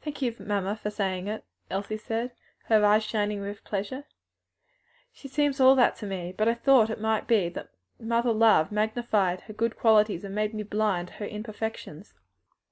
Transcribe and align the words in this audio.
"Thank 0.00 0.22
you, 0.22 0.32
mamma, 0.38 0.76
for 0.76 0.90
saying 0.90 1.26
it," 1.26 1.44
Elsie 1.70 1.96
said, 1.96 2.30
her 2.66 2.84
eyes 2.84 3.02
shining 3.02 3.40
with 3.40 3.64
pleasure. 3.64 4.04
"She 5.12 5.26
seems 5.26 5.58
all 5.58 5.74
that 5.74 5.96
to 5.96 6.06
me; 6.06 6.32
but 6.38 6.46
I 6.46 6.54
thought 6.54 6.88
it 6.88 7.00
might 7.00 7.26
be 7.26 7.48
that 7.48 7.70
mother 7.98 8.32
love 8.32 8.70
magnified 8.70 9.40
her 9.40 9.52
good 9.52 9.76
qualities 9.76 10.22
and 10.22 10.36
made 10.36 10.54
me 10.54 10.62
blind 10.62 11.08
to 11.08 11.14
her 11.14 11.26
imperfections." 11.26 12.14